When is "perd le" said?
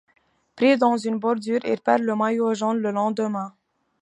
1.79-2.15